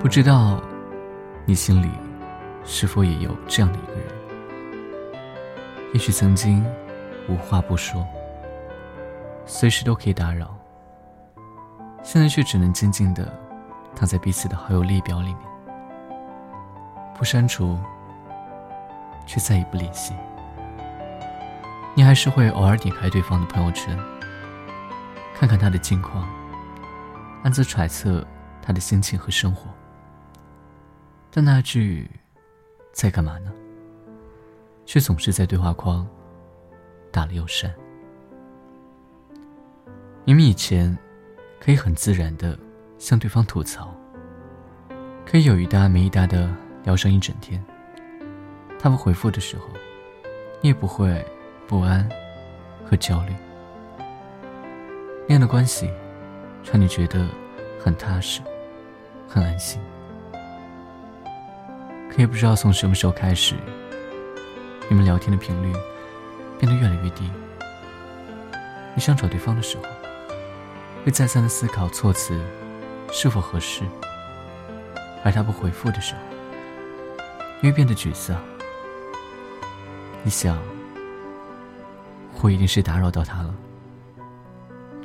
[0.00, 0.62] 不知道
[1.44, 1.90] 你心里
[2.64, 4.06] 是否也有这样的一个人？
[5.92, 6.64] 也许曾经
[7.28, 8.06] 无话不说，
[9.44, 10.56] 随时都可以打扰，
[12.04, 13.28] 现在却只能静静的
[13.96, 15.38] 躺在彼此的好友列表里面，
[17.16, 17.76] 不删除，
[19.26, 20.14] 却再也不联系。
[21.96, 23.98] 你还是会偶尔点开对方的朋友圈，
[25.34, 26.24] 看看他的近况，
[27.42, 28.24] 暗自揣测
[28.62, 29.68] 他的心情和生活。
[31.38, 32.10] 但那句
[32.90, 33.52] “在干嘛呢”，
[34.84, 36.04] 却总是在对话框
[37.12, 37.72] 打了又删。
[40.24, 40.98] 明明以前
[41.60, 42.58] 可以很自然的
[42.98, 43.94] 向对方吐槽，
[45.24, 46.52] 可以有一搭没一搭的
[46.82, 47.64] 聊上一整天，
[48.76, 49.68] 他们回复的时候，
[50.60, 51.24] 你也不会。
[51.68, 52.08] 不安
[52.84, 53.32] 和焦虑，
[55.28, 55.88] 那样的关系
[56.64, 57.28] 让你觉得
[57.78, 58.40] 很踏实、
[59.28, 59.80] 很安心。
[62.18, 63.54] 也不知道从什么时候开始，
[64.88, 65.72] 你们聊天的频率
[66.58, 67.30] 变得越来越低。
[68.92, 69.84] 你想找对方的时候，
[71.04, 72.36] 会再三的思考措辞
[73.12, 73.84] 是否合适；
[75.24, 76.20] 而他不回复的时候，
[77.60, 78.36] 你会变得沮丧。
[80.24, 80.58] 你想。
[82.40, 83.52] 我一定是打扰到他了。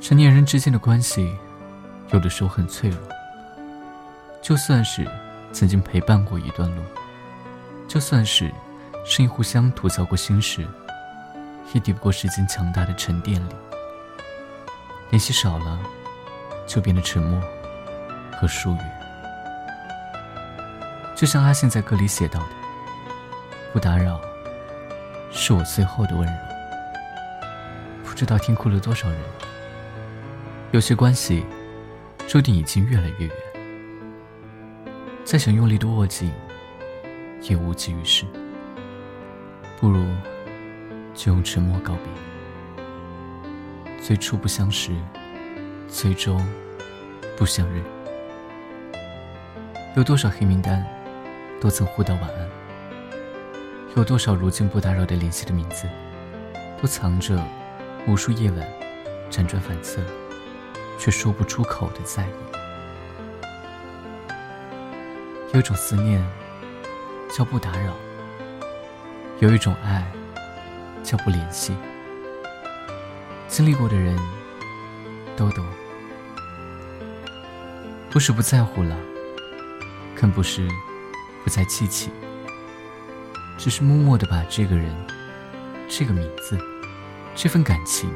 [0.00, 1.36] 成年人之间的关系，
[2.12, 2.98] 有的时候很脆弱。
[4.40, 5.04] 就算是
[5.52, 6.82] 曾经陪伴过一段路，
[7.86, 8.50] 就算是
[9.04, 10.66] 声音互相吐槽过心事，
[11.72, 13.54] 也抵不过时间强大的沉淀力。
[15.10, 15.78] 联系少了，
[16.66, 17.40] 就变得沉默
[18.40, 19.00] 和疏远。
[21.14, 22.46] 就像阿信在歌里写到的
[23.72, 24.20] ：“不打扰，
[25.30, 26.34] 是我最后的温柔。”
[28.04, 29.18] 不知道听哭了多少人。
[30.72, 31.44] 有些关系，
[32.26, 33.36] 注定已经越来越远，
[35.24, 36.32] 再想用力的握紧，
[37.48, 38.24] 也无济于事。
[39.78, 40.04] 不如
[41.14, 42.04] 就用沉默告别。
[44.00, 44.92] 最初不相识，
[45.88, 46.44] 最终
[47.36, 47.82] 不相认。
[49.96, 50.84] 有多少黑名单，
[51.60, 52.48] 都曾互道晚安？
[53.96, 55.88] 有多少如今不打扰的联系的名字，
[56.80, 57.40] 都藏着？
[58.06, 58.68] 无数夜晚，
[59.30, 60.02] 辗转反侧，
[60.98, 62.30] 却说不出口的在意。
[65.54, 66.22] 有种思念，
[67.36, 67.92] 叫不打扰；
[69.40, 70.06] 有一种爱，
[71.02, 71.74] 叫不联系。
[73.48, 74.16] 经历过的人
[75.36, 75.66] 都懂，
[78.08, 78.96] 不是不在乎了，
[80.14, 80.68] 更不是
[81.42, 82.08] 不再记起，
[83.58, 84.94] 只是默默的把这个人，
[85.88, 86.56] 这个名字。
[87.34, 88.08] 这份感情，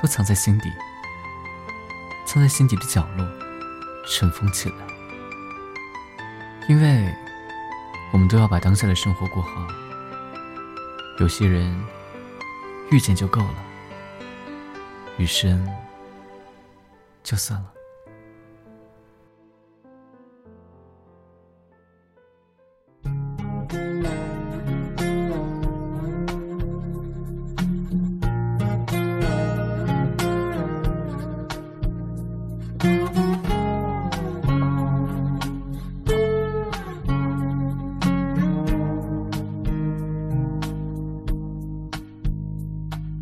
[0.00, 0.70] 都藏在心底，
[2.24, 3.26] 藏在心底的角落，
[4.06, 4.76] 尘封起来。
[6.68, 7.12] 因为，
[8.12, 9.66] 我们都要把当下的生活过好。
[11.20, 11.78] 有些人，
[12.90, 13.54] 遇见就够了，
[15.16, 15.68] 余生，
[17.22, 17.77] 就算了。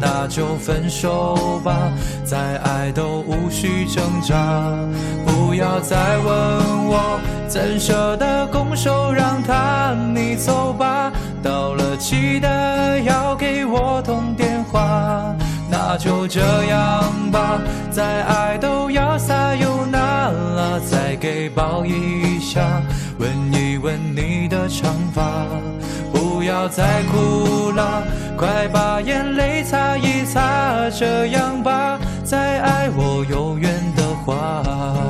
[0.00, 1.92] 那就分手吧，
[2.24, 4.70] 再爱都无需挣扎。
[5.26, 6.26] 不要再问
[6.88, 9.94] 我，怎舍得拱手让他？
[10.14, 11.12] 你走吧，
[11.42, 15.34] 到了记得要给我通电话。
[15.70, 17.60] 那就这样吧，
[17.90, 22.82] 再爱都要撒又那拉，再给抱一下。
[23.18, 25.22] 吻一吻你的长发，
[26.12, 28.02] 不要再哭了，
[28.40, 30.88] 快把眼泪擦一擦。
[30.98, 35.09] 这样吧，再爱我有缘的话。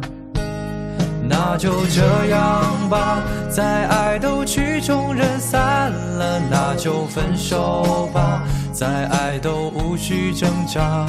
[1.33, 8.43] 那就这样吧，再爱都曲终人散了，那就分手吧，
[8.73, 11.07] 再爱都无需挣扎。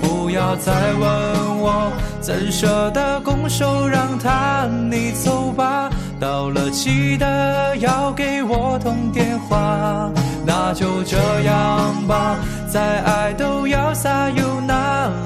[0.00, 1.92] 不要再问我，
[2.22, 4.66] 怎舍得拱手让他？
[4.90, 10.10] 你走吧，到了记得要给我通电话。
[10.46, 12.36] 那就这样吧，
[12.66, 14.49] 再爱都要撒又难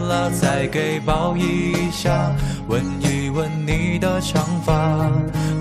[0.05, 2.31] 了，再给抱一下，
[2.69, 5.11] 吻一吻你的长发。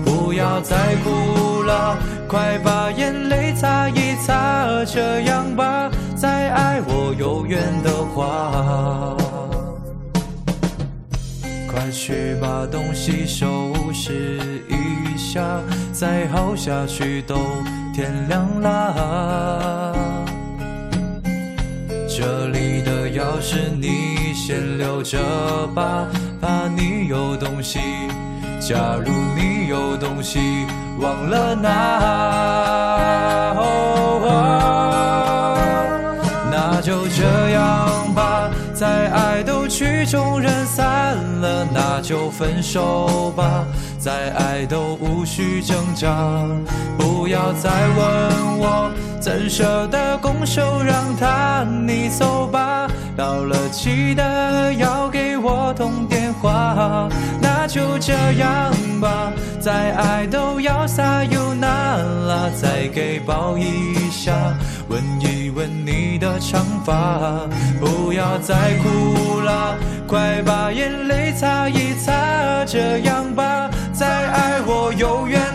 [0.04, 1.96] 不要再哭了，
[2.28, 4.84] 快把眼泪擦一擦。
[4.84, 9.16] 这样吧，再爱我有缘的话，
[11.66, 15.40] 快去把东西收拾一下，
[15.92, 17.36] 再耗下去都
[17.94, 19.92] 天亮啦。
[22.06, 25.16] 这里的钥匙你先留着
[25.74, 26.06] 吧，
[26.38, 27.80] 怕你有东西。
[28.60, 30.66] 假如你有东西
[31.00, 31.70] 忘了拿，
[36.52, 38.50] 那就这样吧。
[38.74, 43.64] 再爱都曲终人散了，那就分手吧。
[43.98, 46.14] 再爱都无需挣扎，
[46.98, 51.64] 不要再问我怎舍得拱手让他。
[51.86, 57.08] 你走吧，到了记得要给我通电话。
[57.40, 64.34] 那就这样吧，再爱都要撒又难了，再给抱一下，
[64.88, 67.40] 吻一吻你的长发。
[67.80, 69.76] 不要再哭了，
[70.06, 72.64] 快把眼泪擦一擦。
[72.66, 75.53] 这样吧，再爱我有缘。